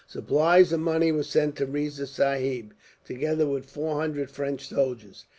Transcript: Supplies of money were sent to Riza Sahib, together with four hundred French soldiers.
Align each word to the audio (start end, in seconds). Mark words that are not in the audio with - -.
Supplies 0.07 0.73
of 0.73 0.79
money 0.79 1.11
were 1.11 1.21
sent 1.21 1.57
to 1.57 1.67
Riza 1.67 2.07
Sahib, 2.07 2.73
together 3.05 3.45
with 3.45 3.65
four 3.69 3.99
hundred 3.99 4.31
French 4.31 4.67
soldiers. 4.67 5.25